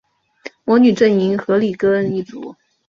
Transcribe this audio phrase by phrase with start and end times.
[0.65, 2.55] 魔女阵营荷丽歌恩一族